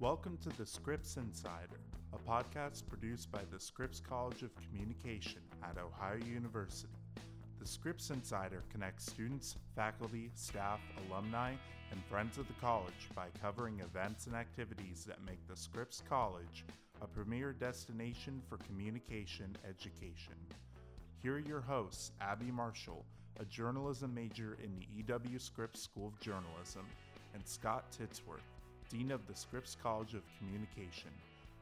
[0.00, 1.80] Welcome to the Scripps Insider,
[2.12, 6.92] a podcast produced by the Scripps College of Communication at Ohio University.
[7.58, 10.78] The Scripps Insider connects students, faculty, staff,
[11.10, 11.54] alumni,
[11.90, 16.64] and friends of the college by covering events and activities that make the Scripps College
[17.02, 20.34] a premier destination for communication education.
[21.20, 23.04] Here are your hosts, Abby Marshall,
[23.40, 25.40] a journalism major in the E.W.
[25.40, 26.86] Scripps School of Journalism,
[27.34, 28.57] and Scott Titsworth,
[28.90, 31.10] Dean of the Scripps College of Communication.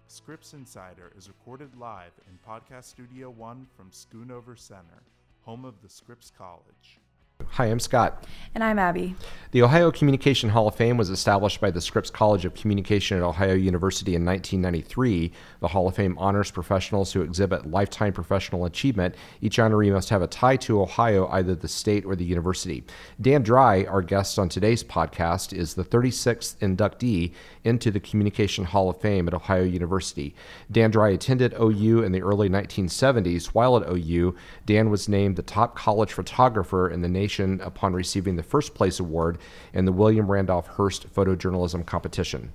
[0.07, 5.03] Scripps Insider is recorded live in Podcast Studio One from Schoonover Center,
[5.43, 7.01] home of the Scripps College.
[7.51, 8.25] Hi, I'm Scott.
[8.55, 9.15] And I'm Abby.
[9.51, 13.23] The Ohio Communication Hall of Fame was established by the Scripps College of Communication at
[13.23, 15.31] Ohio University in 1993.
[15.61, 19.15] The Hall of Fame honors professionals who exhibit lifetime professional achievement.
[19.43, 22.83] Each honoree must have a tie to Ohio, either the state or the university.
[23.21, 28.89] Dan Dry, our guest on today's podcast, is the 36th inductee into the Communication Hall
[28.89, 30.35] of Fame at Ohio University.
[30.73, 33.47] Dan Dry attended OU in the early 1970s.
[33.49, 34.35] While at OU,
[34.65, 38.99] Dan was named the top college photographer in the nation upon receiving the first place
[38.99, 39.39] award
[39.73, 42.53] in the William Randolph Hearst photojournalism competition.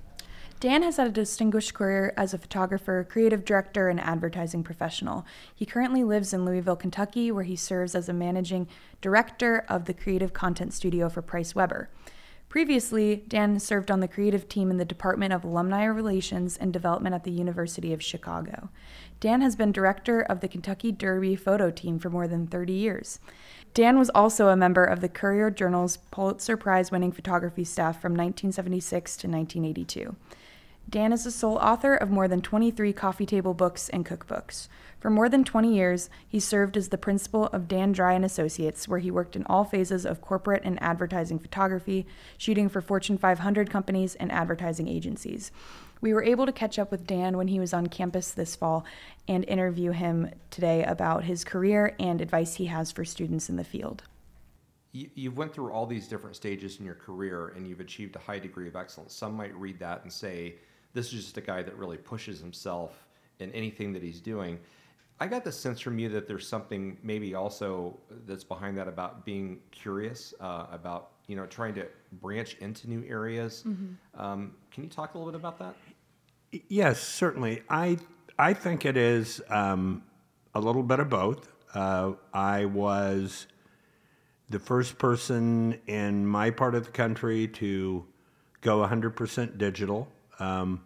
[0.60, 5.26] Dan has had a distinguished career as a photographer, creative director, and advertising professional.
[5.52, 8.68] He currently lives in Louisville, Kentucky, where he serves as a managing
[9.00, 11.90] director of the creative content studio for Price Weber.
[12.52, 17.14] Previously, Dan served on the creative team in the Department of Alumni Relations and Development
[17.14, 18.68] at the University of Chicago.
[19.20, 23.20] Dan has been director of the Kentucky Derby photo team for more than 30 years.
[23.74, 28.12] Dan was also a member of the Courier Journal's Pulitzer Prize winning photography staff from
[28.12, 30.14] 1976 to 1982.
[30.90, 34.68] Dan is the sole author of more than 23 coffee table books and cookbooks.
[35.00, 38.86] For more than 20 years, he served as the principal of Dan Dry and Associates,
[38.86, 43.70] where he worked in all phases of corporate and advertising photography, shooting for Fortune 500
[43.70, 45.50] companies and advertising agencies.
[46.02, 48.84] We were able to catch up with Dan when he was on campus this fall
[49.28, 53.64] and interview him today about his career and advice he has for students in the
[53.64, 54.02] field.
[54.90, 58.18] You, you've went through all these different stages in your career and you've achieved a
[58.18, 59.14] high degree of excellence.
[59.14, 60.56] Some might read that and say,
[60.92, 63.06] this is just a guy that really pushes himself
[63.38, 64.58] in anything that he's doing.
[65.20, 67.96] I got the sense from you that there's something maybe also
[68.26, 73.04] that's behind that about being curious uh, about you know trying to branch into new
[73.08, 73.62] areas.
[73.64, 74.20] Mm-hmm.
[74.20, 75.76] Um, can you talk a little bit about that?
[76.68, 77.62] Yes, certainly.
[77.68, 77.98] I
[78.38, 80.02] I think it is um,
[80.54, 81.48] a little bit of both.
[81.74, 83.46] Uh, I was
[84.50, 88.04] the first person in my part of the country to
[88.60, 90.08] go 100% digital.
[90.38, 90.84] Um,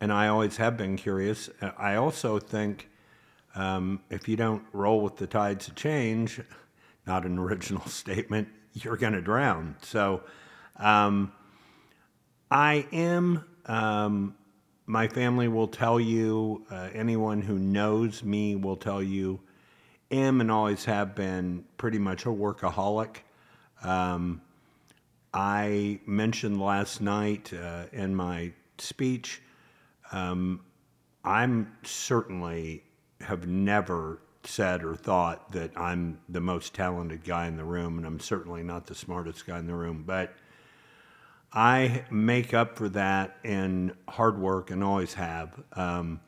[0.00, 1.50] and I always have been curious.
[1.76, 2.88] I also think
[3.54, 6.40] um, if you don't roll with the tides of change,
[7.06, 9.76] not an original statement, you're going to drown.
[9.82, 10.22] So
[10.76, 11.32] um,
[12.50, 14.34] I am, um,
[14.86, 19.40] my family will tell you, uh, anyone who knows me will tell you,
[20.10, 23.18] am and always have been pretty much a workaholic.
[23.82, 24.42] Um,
[25.32, 29.40] I mentioned last night uh, in my speech,
[30.10, 30.60] um,
[31.24, 32.82] I'm certainly
[33.20, 38.06] have never said or thought that I'm the most talented guy in the room, and
[38.06, 40.02] I'm certainly not the smartest guy in the room.
[40.06, 40.34] But
[41.52, 45.62] I make up for that in hard work and always have.
[45.74, 46.20] Um,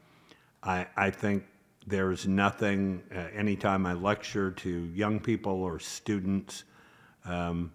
[0.62, 1.44] I, I think
[1.86, 6.64] there's nothing, uh, anytime I lecture to young people or students,
[7.24, 7.72] um,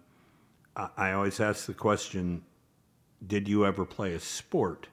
[0.76, 2.44] I, I always ask the question
[3.26, 4.86] Did you ever play a sport?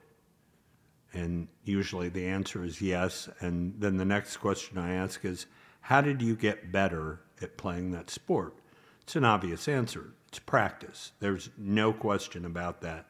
[1.14, 3.28] And usually the answer is yes.
[3.40, 5.46] And then the next question I ask is,
[5.80, 8.54] how did you get better at playing that sport?
[9.02, 10.12] It's an obvious answer.
[10.28, 11.12] It's practice.
[11.20, 13.06] There's no question about that.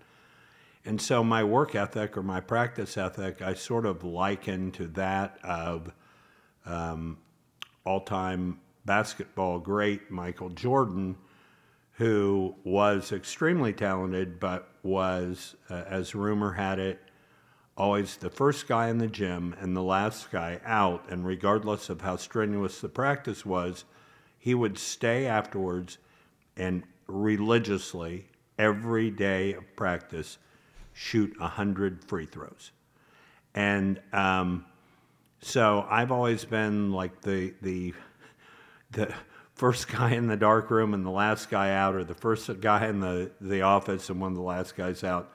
[0.84, 5.38] And so my work ethic or my practice ethic, I sort of liken to that
[5.42, 5.92] of
[6.64, 7.18] um,
[7.84, 11.16] all time basketball great Michael Jordan,
[11.92, 17.00] who was extremely talented, but was, uh, as rumor had it,
[17.76, 21.04] always the first guy in the gym and the last guy out.
[21.10, 23.84] And regardless of how strenuous the practice was,
[24.38, 25.98] he would stay afterwards
[26.56, 28.26] and religiously,
[28.58, 30.38] every day of practice,
[30.92, 32.70] shoot 100 free throws.
[33.54, 34.64] And um,
[35.40, 37.94] so I've always been like the, the,
[38.92, 39.12] the
[39.54, 42.86] first guy in the dark room and the last guy out, or the first guy
[42.86, 45.32] in the, the office and one of the last guys out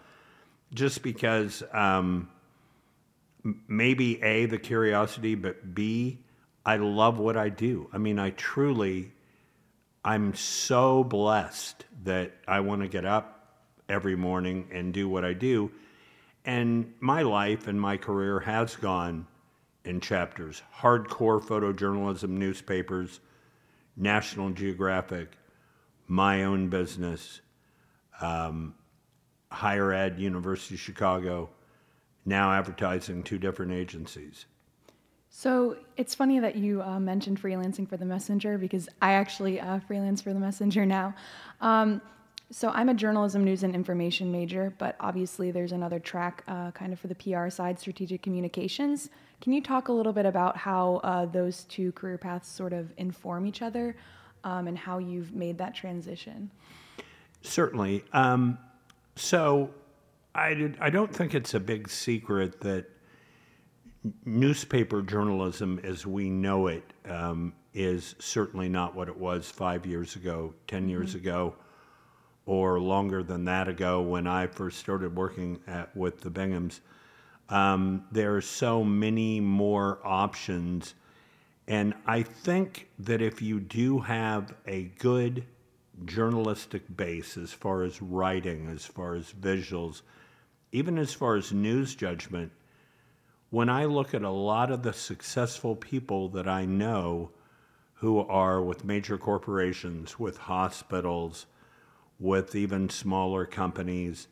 [0.73, 2.29] just because um,
[3.67, 6.19] maybe A, the curiosity, but B,
[6.65, 7.89] I love what I do.
[7.93, 9.11] I mean, I truly,
[10.05, 13.57] I'm so blessed that I want to get up
[13.87, 15.71] every morning and do what I do.
[16.45, 19.25] and my life and my career has gone
[19.85, 23.21] in chapters hardcore photojournalism newspapers,
[23.95, 25.37] National Geographic,
[26.07, 27.41] my own business,
[28.21, 28.75] um,
[29.51, 31.49] higher ed, University of Chicago,
[32.25, 34.45] now advertising two different agencies.
[35.35, 39.79] So it's funny that you uh, mentioned freelancing for the Messenger because I actually uh,
[39.79, 41.15] freelance for the Messenger now.
[41.59, 42.03] Um,
[42.51, 46.93] so I'm a journalism, news, and information major, but obviously there's another track uh, kind
[46.93, 49.09] of for the PR side, strategic communications.
[49.41, 52.93] Can you talk a little bit about how uh, those two career paths sort of
[52.97, 53.95] inform each other
[54.43, 56.51] um, and how you've made that transition?
[57.41, 58.05] Certainly.
[58.13, 58.59] Um,
[59.15, 59.71] so
[60.35, 62.85] I, did, I don't think it's a big secret that
[64.25, 70.15] newspaper journalism as we know it um, is certainly not what it was five years
[70.15, 71.19] ago, 10 years mm-hmm.
[71.19, 71.55] ago,
[72.45, 76.81] or longer than that ago when I first started working at, with the Binghams.
[77.49, 80.95] Um, there are so many more options.
[81.67, 85.45] And I think that if you do have a good
[86.05, 90.01] journalistic base as far as writing, as far as visuals,
[90.71, 92.51] even as far as news judgment,
[93.53, 97.29] when I look at a lot of the successful people that I know
[97.97, 101.45] who are with major corporations, with hospitals,
[102.19, 104.27] with even smaller companies,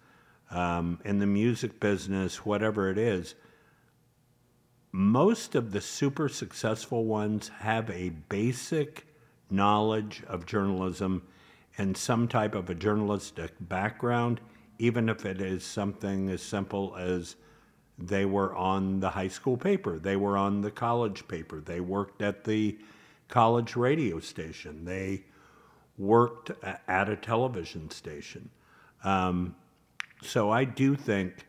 [0.49, 3.35] um, in the music business, whatever it is,
[4.91, 9.05] most of the super successful ones have a basic
[9.51, 11.21] knowledge of journalism
[11.77, 14.41] and some type of a journalistic background,
[14.79, 17.35] even if it is something as simple as
[17.97, 22.21] they were on the high school paper, they were on the college paper, they worked
[22.21, 22.77] at the
[23.27, 25.23] college radio station, they
[25.97, 26.51] worked
[26.87, 28.49] at a television station.
[29.03, 29.55] Um,
[30.21, 31.45] so I do think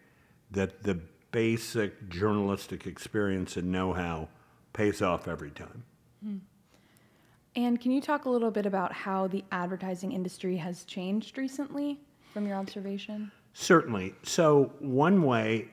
[0.51, 0.99] that the
[1.31, 4.29] basic journalistic experience and know how
[4.73, 5.85] pays off every time.
[6.23, 6.37] Hmm.
[7.55, 11.99] And can you talk a little bit about how the advertising industry has changed recently
[12.33, 13.31] from your observation?
[13.53, 14.15] Certainly.
[14.23, 15.69] So, one way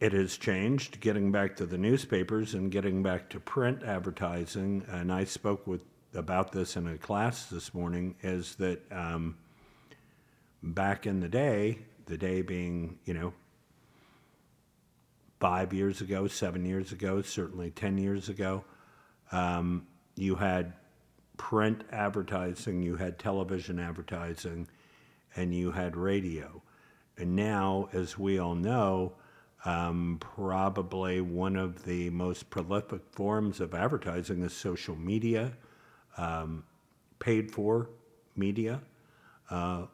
[0.00, 4.84] it has changed, getting back to the newspapers and getting back to print advertising.
[4.88, 5.82] And I spoke with
[6.14, 8.14] about this in a class this morning.
[8.22, 9.36] Is that um,
[10.62, 13.32] back in the day, the day being you know
[15.40, 18.64] five years ago, seven years ago, certainly ten years ago,
[19.32, 20.74] um, you had
[21.36, 24.68] print advertising, you had television advertising,
[25.34, 26.62] and you had radio.
[27.16, 29.14] And now, as we all know,
[29.64, 35.52] um, probably one of the most prolific forms of advertising is social media,
[36.16, 36.64] um,
[37.18, 37.90] paid for
[38.36, 38.80] media
[39.50, 39.86] uh,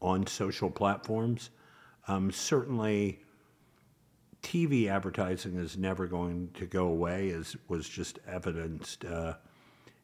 [0.00, 1.50] on social platforms.
[2.08, 3.20] Um, certainly,
[4.42, 9.34] TV advertising is never going to go away, as was just evidenced uh,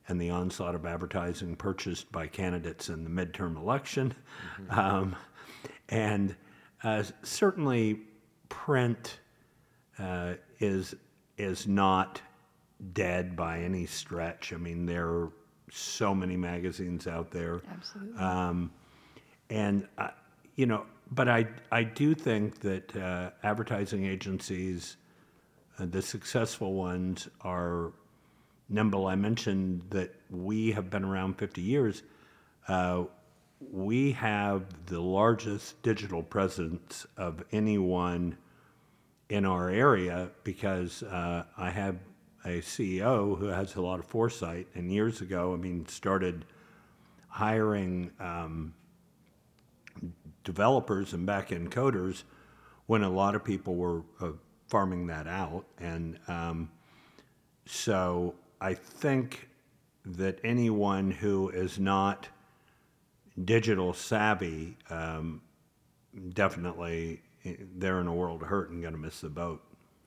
[0.08, 4.14] in the onslaught of advertising purchased by candidates in the midterm election.
[4.60, 4.78] Mm-hmm.
[4.78, 5.16] Um,
[5.88, 6.36] and
[6.84, 8.00] uh, certainly,
[8.68, 9.20] print
[9.98, 10.94] uh, is
[11.38, 12.20] is not
[12.92, 14.52] dead by any stretch.
[14.52, 15.32] I mean, there are
[15.70, 17.62] so many magazines out there.
[17.72, 18.18] Absolutely.
[18.18, 18.70] Um,
[19.48, 20.08] and uh,
[20.56, 24.98] you know, but I I do think that uh, advertising agencies,
[25.78, 27.92] uh, the successful ones, are
[28.68, 29.06] nimble.
[29.06, 32.02] I mentioned that we have been around 50 years.
[32.68, 33.04] Uh,
[33.72, 38.36] we have the largest digital presence of anyone
[39.28, 41.96] in our area because uh, I have
[42.44, 44.66] a CEO who has a lot of foresight.
[44.74, 46.44] And years ago, I mean, started
[47.28, 48.74] hiring um,
[50.44, 52.22] developers and back end coders
[52.86, 54.30] when a lot of people were uh,
[54.68, 55.66] farming that out.
[55.78, 56.70] And um,
[57.66, 59.48] so I think
[60.06, 62.28] that anyone who is not
[63.44, 65.42] digital savvy, um,
[66.32, 67.20] definitely
[67.76, 69.62] they're in a world of hurt and going to miss the boat.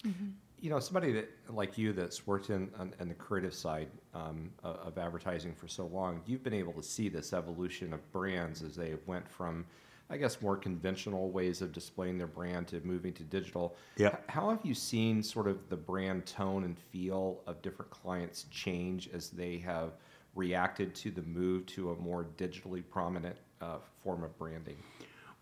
[0.06, 0.30] Mm-hmm.
[0.60, 4.52] You know, somebody that like you that's worked in on, on the creative side um,
[4.64, 8.76] of advertising for so long, you've been able to see this evolution of brands as
[8.76, 9.66] they have went from,
[10.12, 13.76] I guess, more conventional ways of displaying their brand to moving to digital.
[13.98, 14.18] Yeah.
[14.30, 19.10] How have you seen sort of the brand tone and feel of different clients change
[19.14, 19.94] as they have?
[20.36, 24.78] reacted to the move to a more digitally prominent uh, form of branding?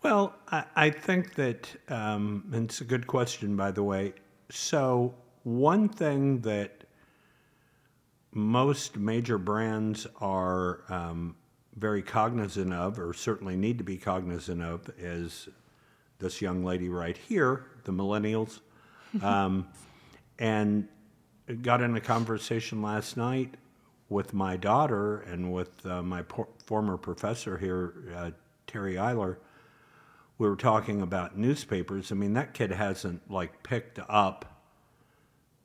[0.02, 4.14] Well, I, I think that um, and it's a good question, by the way.
[4.48, 6.84] So, one thing that
[8.32, 11.36] most major brands are um,
[11.76, 15.48] very cognizant of, or certainly need to be cognizant of, is
[16.18, 18.60] this young lady right here, the millennials,
[19.22, 19.68] um,
[20.38, 20.88] and
[21.62, 23.56] got in a conversation last night
[24.08, 28.30] with my daughter and with uh, my por- former professor here, uh,
[28.66, 29.36] Terry Eiler.
[30.40, 32.10] We were talking about newspapers.
[32.10, 34.64] I mean, that kid hasn't like picked up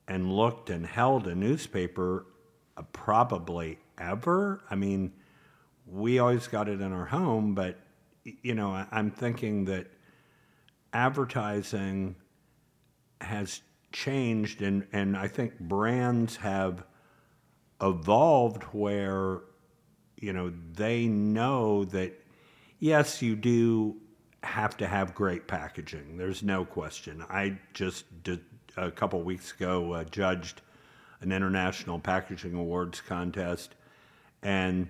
[0.06, 2.26] and looked and held a newspaper
[2.76, 4.66] uh, probably ever.
[4.70, 5.14] I mean,
[5.88, 7.80] we always got it in our home, but
[8.26, 9.88] you know, I, I'm thinking that
[10.92, 12.18] advertising
[13.22, 13.62] has
[13.94, 16.84] changed, and, and I think brands have
[17.82, 19.40] evolved where,
[20.18, 22.12] you know, they know that,
[22.80, 24.02] yes, you do
[24.46, 26.18] have to have great packaging.
[26.18, 27.24] There's no question.
[27.30, 28.42] I just did
[28.78, 30.62] a couple weeks ago uh, judged
[31.22, 33.76] an international packaging awards contest,
[34.44, 34.88] and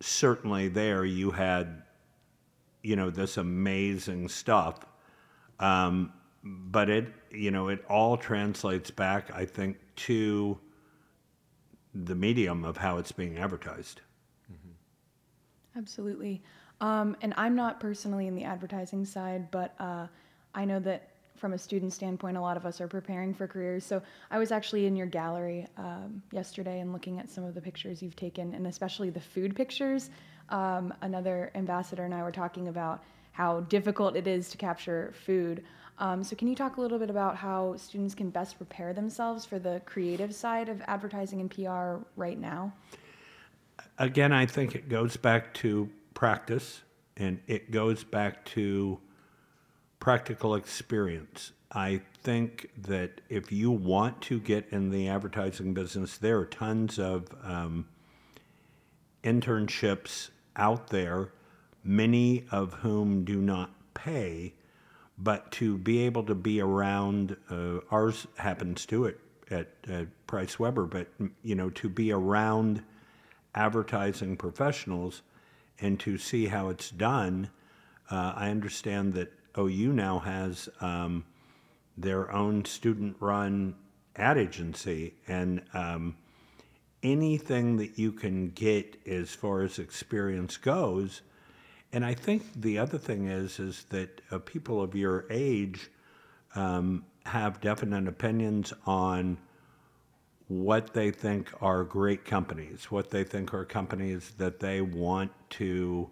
[0.00, 1.82] certainly there you had,
[2.82, 4.84] you know, this amazing stuff.
[5.60, 10.58] Um, but it, you know, it all translates back, I think, to
[11.94, 14.00] the medium of how it's being advertised.
[15.76, 16.42] Absolutely.
[16.80, 20.06] Um, and I'm not personally in the advertising side, but uh,
[20.54, 23.84] I know that from a student standpoint, a lot of us are preparing for careers.
[23.84, 27.60] So I was actually in your gallery um, yesterday and looking at some of the
[27.60, 30.10] pictures you've taken, and especially the food pictures.
[30.48, 33.02] Um, another ambassador and I were talking about
[33.32, 35.62] how difficult it is to capture food.
[35.98, 39.44] Um, so, can you talk a little bit about how students can best prepare themselves
[39.44, 42.72] for the creative side of advertising and PR right now?
[43.98, 46.82] Again, I think it goes back to practice
[47.16, 48.98] and it goes back to
[50.00, 51.52] practical experience.
[51.70, 56.98] I think that if you want to get in the advertising business, there are tons
[56.98, 57.86] of um,
[59.22, 61.32] internships out there,
[61.84, 64.54] many of whom do not pay,
[65.18, 69.20] but to be able to be around, uh, ours happens to it
[69.50, 71.08] at, at Price Weber, but
[71.42, 72.82] you know, to be around
[73.54, 75.22] advertising professionals
[75.80, 77.50] and to see how it's done.
[78.10, 81.24] Uh, I understand that OU now has um,
[81.96, 83.74] their own student run
[84.16, 86.16] ad agency, and um,
[87.02, 91.22] anything that you can get as far as experience goes.
[91.92, 95.90] And I think the other thing is is that uh, people of your age
[96.54, 99.38] um, have definite opinions on
[100.48, 106.08] what they think are great companies, what they think are companies that they want to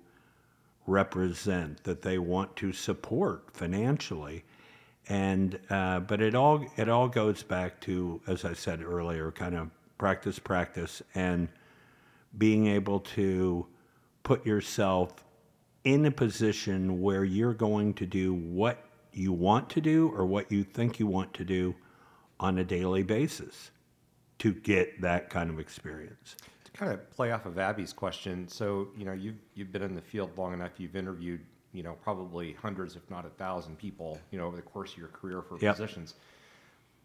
[0.87, 4.45] represent, that they want to support financially.
[5.09, 9.55] And uh, but it all it all goes back to, as I said earlier, kind
[9.55, 11.49] of practice, practice, and
[12.39, 13.67] being able to
[14.23, 15.25] put yourself
[15.85, 20.51] in a position where you're going to do what you want to do or what
[20.51, 21.75] you think you want to do
[22.41, 23.71] on a daily basis
[24.45, 26.37] to get that kind of experience.
[26.67, 29.95] To kind of play off of Abby's question, so you know you've you've been in
[29.95, 30.73] the field long enough.
[30.77, 31.41] You've interviewed
[31.73, 34.99] you know probably hundreds, if not a thousand people, you know over the course of
[34.99, 35.77] your career for Yep.
[35.77, 36.13] positions.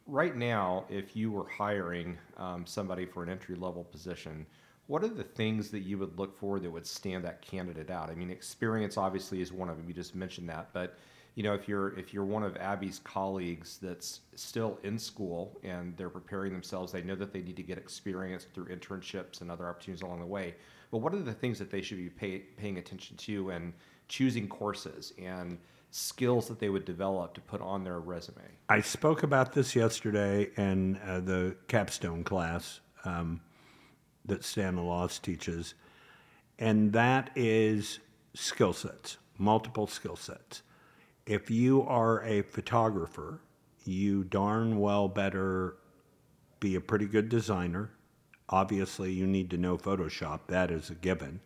[0.06, 4.46] Right now, if you were hiring um, somebody for an entry level position,
[4.88, 8.10] what are the things that you would look for that would stand that candidate out?
[8.10, 9.88] I mean, experience obviously is one of them.
[9.88, 10.98] You just mentioned that, but
[11.40, 15.96] you know, if you're if you're one of Abby's colleagues that's still in school and
[15.96, 19.66] they're preparing themselves, they know that they need to get experience through internships and other
[19.70, 20.56] opportunities along the way.
[20.92, 23.72] But what are the things that they should be pay, paying attention to and
[24.10, 25.58] choosing courses and
[25.92, 28.42] skills that they would develop to put on their resume?
[28.68, 33.40] I spoke about this yesterday in uh, the capstone class um,
[34.26, 35.74] that Stan Laws teaches,
[36.58, 38.00] and that is
[38.34, 40.64] skill sets, multiple skill sets.
[41.30, 43.40] If you are a photographer,
[43.86, 45.76] you darn well better
[46.60, 47.92] be a pretty good designer.
[48.50, 51.40] Obviously, you need to know Photoshop, that is a given.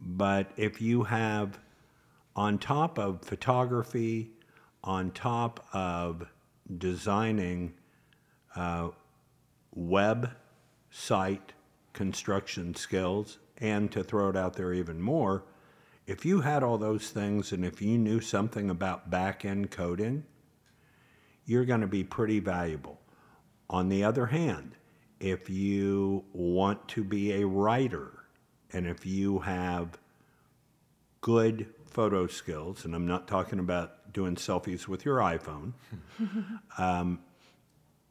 [0.00, 1.58] But if you have,
[2.34, 4.30] on top of photography,
[4.82, 6.26] on top of
[6.78, 7.74] designing
[8.56, 8.88] uh,
[9.74, 10.30] web
[10.90, 11.52] site
[11.92, 15.44] construction skills, and to throw it out there even more,
[16.06, 20.24] if you had all those things and if you knew something about back end coding,
[21.46, 23.00] you're going to be pretty valuable.
[23.70, 24.76] On the other hand,
[25.20, 28.12] if you want to be a writer
[28.72, 29.98] and if you have
[31.20, 35.72] good photo skills, and I'm not talking about doing selfies with your iPhone,
[36.78, 37.20] um,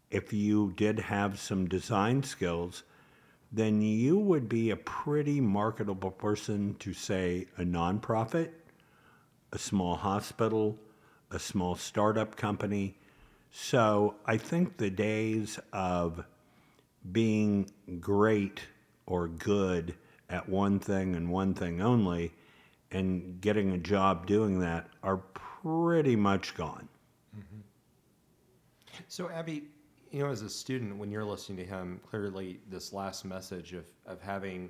[0.10, 2.84] if you did have some design skills,
[3.54, 8.50] then you would be a pretty marketable person to say a nonprofit,
[9.52, 10.76] a small hospital,
[11.30, 12.98] a small startup company.
[13.52, 16.26] So I think the days of
[17.12, 17.70] being
[18.00, 18.62] great
[19.06, 19.94] or good
[20.30, 22.32] at one thing and one thing only
[22.90, 26.88] and getting a job doing that are pretty much gone.
[27.38, 27.60] Mm-hmm.
[29.08, 29.64] So, Abby,
[30.14, 33.88] you know, as a student, when you're listening to him, clearly this last message of,
[34.06, 34.70] of having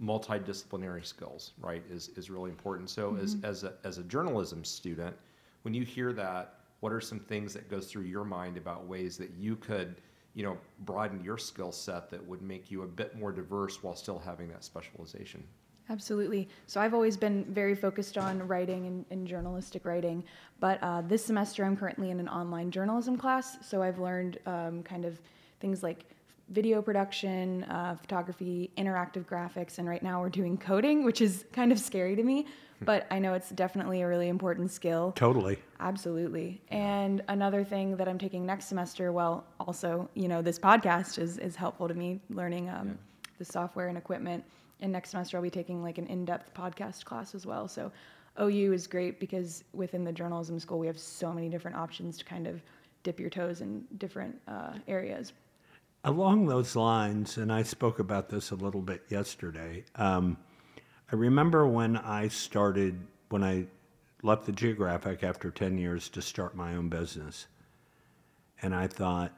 [0.00, 2.90] multidisciplinary skills, right, is, is really important.
[2.90, 3.46] So, as, mm-hmm.
[3.46, 5.16] as, a, as a journalism student,
[5.62, 9.16] when you hear that, what are some things that goes through your mind about ways
[9.16, 9.96] that you could,
[10.34, 13.96] you know, broaden your skill set that would make you a bit more diverse while
[13.96, 15.42] still having that specialization?
[15.90, 16.48] Absolutely.
[16.66, 20.24] So I've always been very focused on writing and, and journalistic writing,
[20.58, 23.58] but uh, this semester I'm currently in an online journalism class.
[23.60, 25.20] So I've learned um, kind of
[25.60, 26.06] things like
[26.48, 31.72] video production, uh, photography, interactive graphics, and right now we're doing coding, which is kind
[31.72, 32.46] of scary to me,
[32.82, 35.12] but I know it's definitely a really important skill.
[35.16, 35.58] Totally.
[35.80, 36.60] Absolutely.
[36.68, 41.38] And another thing that I'm taking next semester, well, also, you know, this podcast is,
[41.38, 42.98] is helpful to me learning um,
[43.38, 44.44] the software and equipment.
[44.80, 47.68] And next semester, I'll be taking like an in depth podcast class as well.
[47.68, 47.90] So
[48.40, 52.24] OU is great because within the journalism school, we have so many different options to
[52.24, 52.60] kind of
[53.02, 55.32] dip your toes in different uh, areas.
[56.04, 60.36] Along those lines, and I spoke about this a little bit yesterday, um,
[61.12, 63.66] I remember when I started, when I
[64.22, 67.46] left the Geographic after 10 years to start my own business.
[68.62, 69.32] And I thought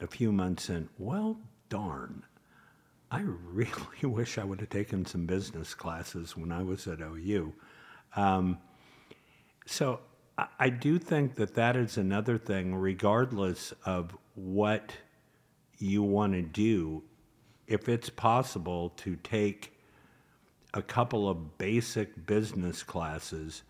[0.00, 1.38] a few months in, well,
[1.68, 2.24] darn,
[3.10, 3.72] I really
[4.02, 7.52] wish I would have taken some business classes when I was at OU.
[8.14, 8.58] Um,
[9.66, 10.00] so
[10.38, 14.92] I, I do think that that is another thing, regardless of what
[15.78, 17.02] you want to do,
[17.66, 19.72] if it's possible to take
[20.74, 23.62] a couple of basic business classes.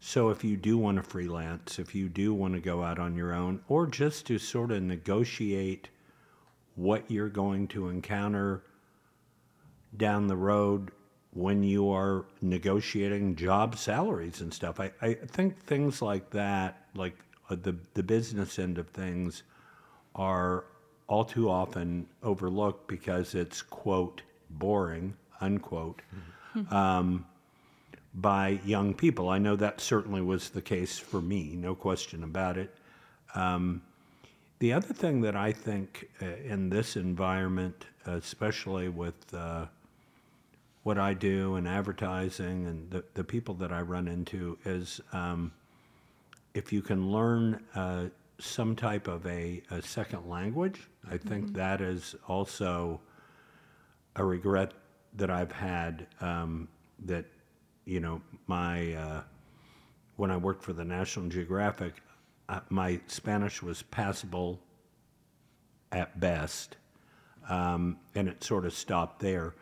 [0.00, 3.14] So if you do want to freelance, if you do want to go out on
[3.16, 5.88] your own, or just to sort of negotiate
[6.74, 8.62] what you're going to encounter
[9.96, 10.90] down the road
[11.34, 14.80] when you are negotiating job salaries and stuff.
[14.80, 17.16] I, I think things like that, like
[17.48, 19.42] uh, the, the business end of things,
[20.14, 20.64] are
[21.08, 26.02] all too often overlooked because it's, quote, boring, unquote,
[26.70, 27.24] um,
[28.14, 29.30] by young people.
[29.30, 32.74] I know that certainly was the case for me, no question about it.
[33.34, 33.82] Um,
[34.62, 39.66] the other thing that I think uh, in this environment, especially with uh,
[40.84, 45.50] what I do and advertising and the, the people that I run into, is um,
[46.54, 48.04] if you can learn uh,
[48.38, 53.00] some type of a, a second language, I think that is also
[54.14, 54.74] a regret
[55.16, 56.68] that I've had um,
[57.04, 57.24] that,
[57.84, 59.22] you know, my, uh,
[60.14, 61.94] when I worked for the National Geographic,
[62.68, 64.60] my Spanish was passable
[65.90, 66.76] at best,
[67.48, 69.54] um, and it sort of stopped there.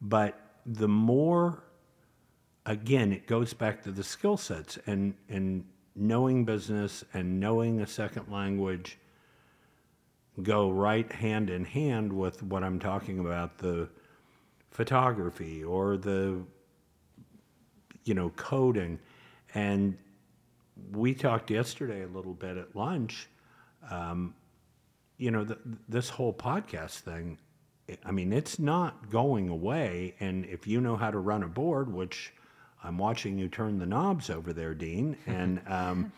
[0.00, 1.62] But the more,
[2.64, 7.86] again, it goes back to the skill sets and, and knowing business and knowing a
[7.86, 8.98] second language
[10.42, 13.88] go right hand in hand with what I'm talking about the
[14.70, 16.42] photography or the
[18.04, 18.98] you know coding
[19.54, 19.96] and
[20.92, 23.28] we talked yesterday a little bit at lunch
[23.90, 24.34] um,
[25.18, 25.58] you know the,
[25.88, 27.38] this whole podcast thing
[28.04, 30.14] i mean it's not going away.
[30.18, 32.32] And if you know how to run a board which
[32.82, 36.12] i'm watching you turn the knobs over there dean and um,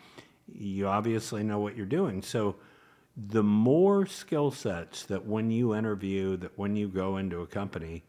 [0.53, 2.21] you obviously know what you're doing.
[2.21, 2.55] So
[3.15, 8.03] the more skill sets that when you interview that when you go into a company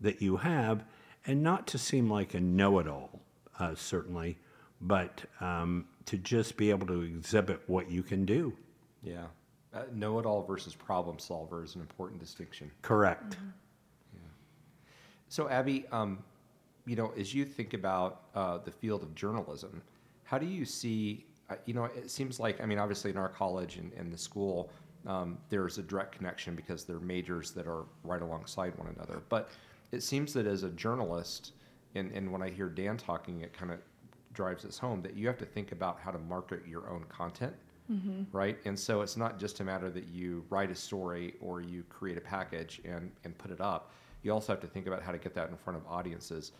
[0.00, 0.84] that you have
[1.26, 3.20] and not to seem like a know-it-all
[3.58, 4.36] uh, certainly
[4.80, 8.52] but um, to just be able to exhibit what you can do
[9.02, 9.26] Yeah.
[9.72, 12.70] Uh, know it all versus problem solver is an important distinction.
[12.82, 13.36] correct
[15.34, 16.22] So, Abby, um,
[16.86, 19.82] you know, as you think about uh, the field of journalism,
[20.22, 23.28] how do you see, uh, you know, it seems like, I mean, obviously in our
[23.28, 24.70] college and, and the school,
[25.08, 29.22] um, there's a direct connection because they're majors that are right alongside one another.
[29.28, 29.50] But
[29.90, 31.54] it seems that as a journalist,
[31.96, 33.80] and, and when I hear Dan talking, it kind of
[34.34, 37.54] drives this home that you have to think about how to market your own content.
[37.90, 38.36] Mm-hmm.
[38.36, 38.58] Right.
[38.64, 42.16] And so it's not just a matter that you write a story or you create
[42.16, 43.92] a package and, and put it up.
[44.22, 46.52] You also have to think about how to get that in front of audiences.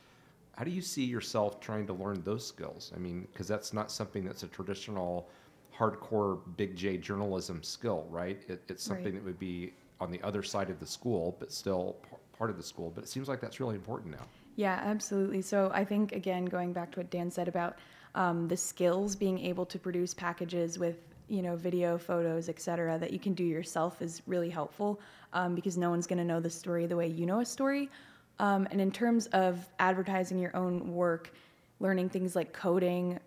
[0.57, 2.93] How do you see yourself trying to learn those skills?
[2.95, 5.29] I mean, because that's not something that's a traditional
[5.77, 8.43] hardcore big J journalism skill, right?
[8.49, 9.15] It, it's something Right.
[9.15, 12.57] that would be on the other side of the school, but still p- part of
[12.59, 12.93] the school.
[12.95, 14.27] But it seems like that's really important now.
[14.57, 15.43] Yeah, absolutely.
[15.43, 17.79] So I think again, going back to what Dan said about
[18.15, 20.97] um, the skills, being able to produce packages with
[21.29, 25.01] you know video, photos, etc., that you can do yourself is really helpful
[25.33, 27.91] um, because no one's going to know the story the way you know a story.
[28.39, 31.33] Um, and in terms of advertising your own work,
[31.81, 33.19] learning things like coding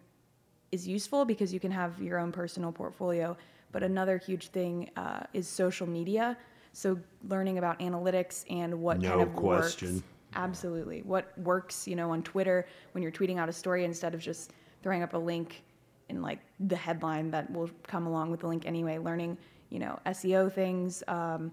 [0.71, 3.35] is useful because you can have your own personal portfolio.
[3.71, 6.37] But another huge thing uh, is social media.
[6.73, 9.93] So learning about analytics and what No kind of question.
[9.95, 10.03] works.
[10.38, 11.02] Absolutely.
[11.02, 14.54] What works, you know, on Twitter when you're tweeting out a story instead of just
[14.84, 15.63] throwing up a link
[16.10, 19.00] in like the headline that will come along with the link anyway.
[19.00, 19.38] Learning,
[19.69, 21.52] you know, SEO things, um,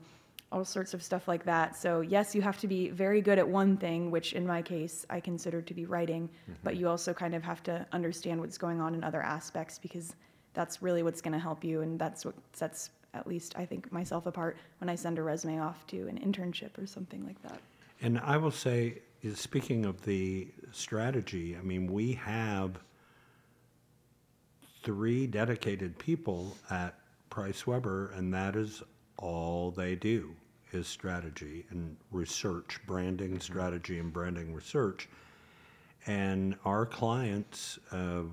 [0.53, 1.77] all sorts of stuff like that.
[1.77, 5.07] So yes, you have to be very good at one thing, which in my case
[5.11, 6.29] I consider to be writing,
[6.63, 10.15] but you also kind of have to understand what's going on in other aspects because
[10.53, 13.91] that's really what's going to help you, and that's what sets at least I think
[13.91, 17.61] myself apart when I send a resume off to an internship or something like that.
[18.05, 18.99] And I will say,
[19.33, 22.79] speaking of the strategy, I mean, we have
[24.83, 26.99] three dedicated people at
[27.31, 28.83] Price Weber, and that is
[29.17, 30.37] all they do
[30.73, 35.09] is strategy and research, branding strategy and branding research.
[36.07, 38.25] And our clients, uh,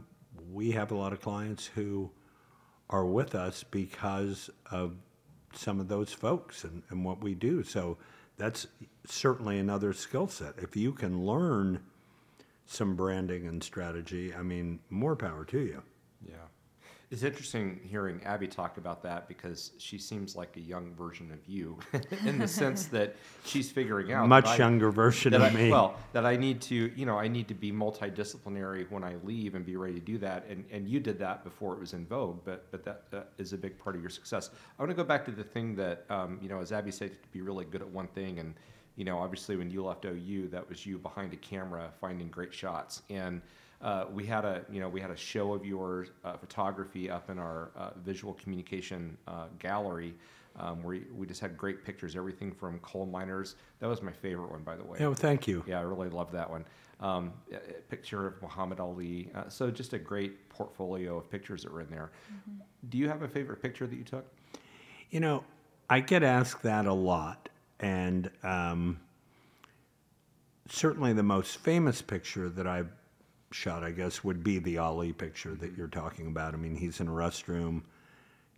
[0.52, 2.12] we have a lot of clients who
[2.90, 4.96] are with us because of
[5.54, 7.64] some of those folks and, and what we do.
[7.64, 7.98] So
[8.42, 8.66] that's
[9.06, 10.56] certainly another skill set.
[10.58, 11.82] If you can learn
[12.66, 15.84] some branding and strategy, I mean, more power to you.
[17.12, 21.46] It's interesting hearing Abby talk about that because she seems like a young version of
[21.46, 21.78] you
[22.26, 25.70] in the sense that she's figuring out Much that I- younger version of I, me.
[25.70, 29.56] Well, that I need to, you know, I need to be multidisciplinary when I leave
[29.56, 30.46] and be ready to do that.
[30.50, 33.52] And and you did that before it was in vogue, but but that, that is
[33.52, 34.50] a big part of your success.
[34.80, 37.12] I want to go back to the thing that, um, you know, as Abby said,
[37.22, 38.40] to be really good at one thing.
[38.40, 38.54] And
[38.96, 42.54] you know, obviously, when you left OU, that was you behind a camera finding great
[42.54, 43.02] shots.
[43.10, 43.42] And
[43.82, 47.30] uh, we had a, you know, we had a show of your uh, photography up
[47.30, 50.14] in our uh, visual communication uh, gallery.
[50.58, 53.56] Um, where we just had great pictures, everything from coal miners.
[53.80, 54.98] That was my favorite one, by the way.
[55.00, 55.64] yeah, well, thank you.
[55.66, 56.66] Yeah, I really love that one.
[57.00, 59.30] Um, a- a picture of Muhammad Ali.
[59.34, 62.12] Uh, so just a great portfolio of pictures that were in there.
[62.90, 64.26] Do you have a favorite picture that you took?
[65.10, 65.46] You know,
[65.90, 67.48] I get asked that a lot,
[67.80, 69.00] and um,
[70.68, 72.92] certainly the most famous picture that I've
[73.52, 75.78] shot, I guess, would be the Ali picture that mm-hmm.
[75.78, 76.54] you're talking about.
[76.54, 77.84] I mean, he's in a restroom,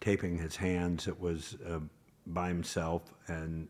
[0.01, 1.08] taping his hands.
[1.08, 1.79] It was uh,
[2.27, 3.67] by himself, and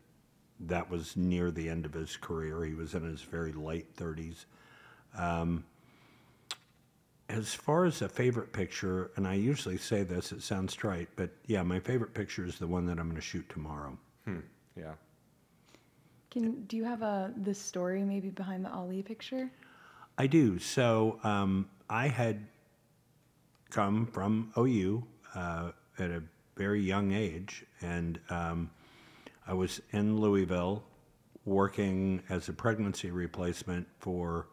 [0.60, 2.64] that was near the end of his career.
[2.64, 4.44] He was in his very late 30s.
[5.16, 5.64] Um,
[7.28, 11.30] as far as a favorite picture, and I usually say this, it sounds trite, but
[11.46, 13.96] yeah, my favorite picture is the one that I'm going to shoot tomorrow.
[14.24, 14.40] Hmm,
[14.76, 14.92] yeah.
[16.30, 19.50] Can do you have a the story maybe behind the Ali picture?
[20.16, 20.58] I do.
[20.58, 22.46] So um, I had
[23.70, 26.22] come from OU uh, at a
[26.56, 28.70] very young age, and um,
[29.46, 30.84] I was in Louisville
[31.44, 34.46] working as a pregnancy replacement for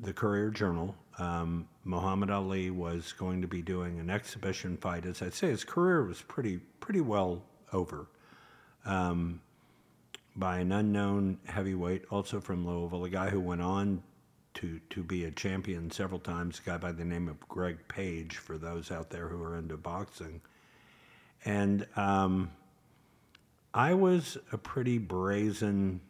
[0.00, 0.96] the Courier Journal.
[1.18, 5.04] Um, Muhammad Ali was going to be doing an exhibition fight.
[5.04, 8.06] As I say, his career was pretty pretty well over.
[8.84, 9.40] Um,
[10.34, 14.02] by an unknown heavyweight, also from Louisville, a guy who went on
[14.54, 18.36] to to be a champion several times, a guy by the name of Greg Page,
[18.36, 20.40] for those out there who are into boxing.
[21.44, 22.50] And um,
[23.74, 26.00] I was a pretty brazen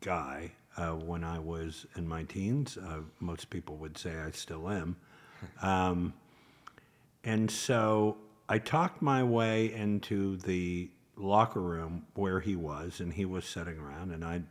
[0.00, 2.76] guy uh, when I was in my teens.
[2.76, 4.96] Uh, most people would say I still am.
[5.62, 6.12] Um,
[7.24, 13.24] and so I talked my way into the locker room where he was, and he
[13.24, 14.42] was sitting around, and I,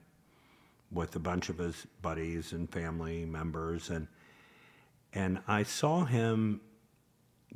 [0.91, 4.07] with a bunch of his buddies and family members, and
[5.13, 6.61] and I saw him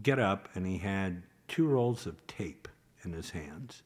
[0.01, 2.67] get up, and he had two rolls of tape
[3.03, 3.83] in his hands,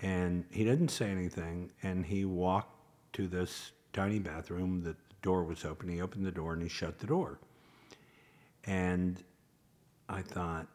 [0.00, 2.76] and he didn't say anything, and he walked
[3.14, 4.82] to this tiny bathroom.
[4.82, 5.88] That the door was open.
[5.88, 7.38] He opened the door and he shut the door,
[8.64, 9.22] and
[10.08, 10.66] I thought,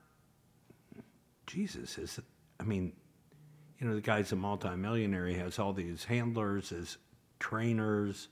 [1.45, 2.19] Jesus, is
[2.59, 2.93] I mean,
[3.79, 5.27] you know, the guy's a multimillionaire.
[5.27, 6.97] He has all these handlers, his
[7.39, 8.27] trainers,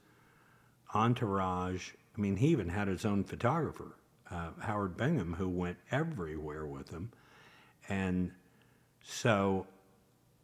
[0.93, 1.91] entourage.
[2.17, 3.96] I mean, he even had his own photographer,
[4.30, 7.12] uh, Howard Bingham, who went everywhere with him.
[7.89, 8.32] And
[9.02, 9.67] so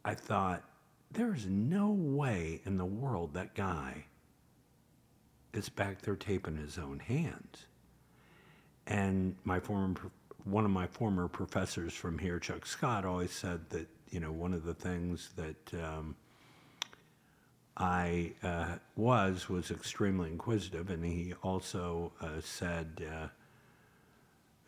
[0.04, 0.62] I thought,
[1.10, 4.04] there is no way in the world that guy
[5.52, 7.66] is back there taping his own hands.
[8.86, 9.94] And my former,
[10.44, 14.52] one of my former professors from here, Chuck Scott, always said that you know one
[14.52, 16.16] of the things that um,
[17.76, 23.28] I uh, was was extremely inquisitive, and he also uh, said uh,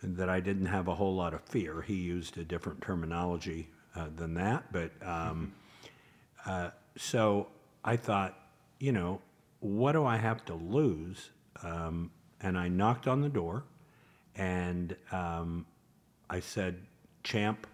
[0.03, 1.83] that I didn't have a whole lot of fear.
[1.83, 5.53] He used a different terminology uh, than that, but um,
[6.45, 7.49] uh, so
[7.85, 8.37] I thought,
[8.81, 9.21] you know,
[9.61, 11.31] what do I have to lose?
[11.63, 13.65] Um, and I knocked on the door,
[14.35, 15.65] and um,
[16.29, 16.83] I said,
[17.23, 17.69] "Champ,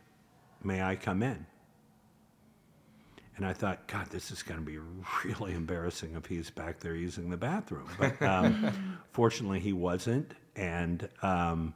[0.63, 1.47] may I come in?"
[3.37, 4.79] And I thought, God, this is going to be
[5.25, 7.89] really embarrassing if he's back there using the bathroom.
[7.99, 10.33] But um, fortunately, he wasn't.
[10.55, 11.75] And um,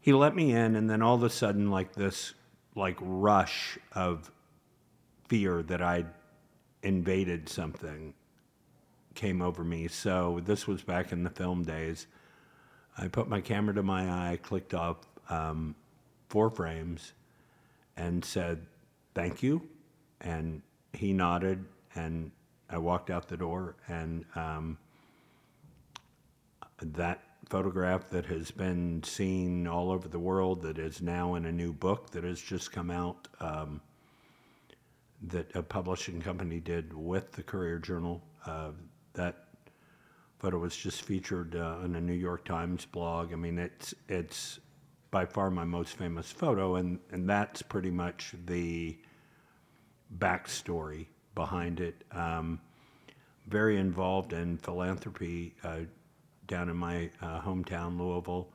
[0.00, 2.34] he let me in, and then all of a sudden, like this,
[2.74, 4.30] like rush of
[5.28, 6.08] fear that I'd
[6.82, 8.14] invaded something
[9.14, 9.86] came over me.
[9.88, 12.06] So this was back in the film days.
[12.96, 14.96] I put my camera to my eye, clicked off
[15.28, 15.74] um,
[16.28, 17.12] four frames,
[17.96, 18.66] and said,
[19.14, 19.68] "Thank you."
[20.20, 22.30] And he nodded, and
[22.68, 24.78] I walked out the door, and um,
[26.80, 31.52] that photograph that has been seen all over the world, that is now in a
[31.52, 33.80] new book that has just come out, um,
[35.22, 38.22] that a publishing company did with the Courier Journal.
[38.46, 38.70] Uh,
[39.14, 39.46] that
[40.38, 43.32] photo was just featured uh, in a New York Times blog.
[43.32, 44.60] I mean, it's it's
[45.10, 48.96] by far my most famous photo, and and that's pretty much the
[50.18, 52.04] backstory behind it.
[52.12, 52.60] Um,
[53.46, 55.80] very involved in philanthropy uh,
[56.46, 58.52] down in my uh, hometown, Louisville,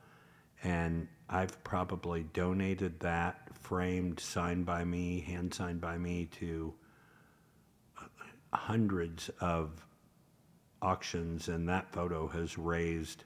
[0.62, 6.74] and I've probably donated that framed, signed by me, hand signed by me to
[8.52, 9.84] hundreds of
[10.80, 13.24] auctions, and that photo has raised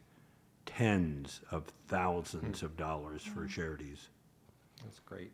[0.66, 4.08] tens of thousands of dollars for charities.
[4.82, 5.32] That's great.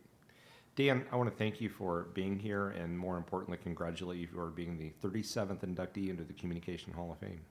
[0.77, 4.51] Dan, I want to thank you for being here and more importantly, congratulate you for
[4.51, 7.41] being the 37th inductee into the Communication Hall of Fame.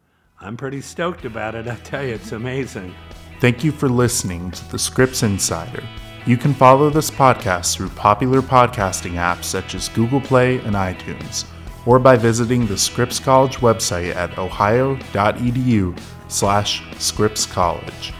[0.40, 1.66] I'm pretty stoked about it.
[1.66, 2.94] I tell you, it's amazing.
[3.40, 5.82] Thank you for listening to the Scripps Insider.
[6.24, 11.46] You can follow this podcast through popular podcasting apps such as Google Play and iTunes,
[11.84, 18.12] or by visiting the Scripps College website at ohio.edu slash Scripps College.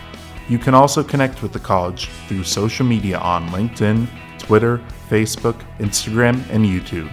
[0.49, 6.43] You can also connect with the college through social media on LinkedIn, Twitter, Facebook, Instagram,
[6.51, 7.13] and YouTube.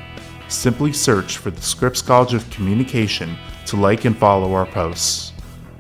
[0.50, 5.34] Simply search for the Scripps College of Communication to like and follow our posts.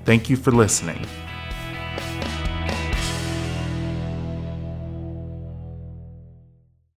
[0.05, 1.05] Thank you for listening.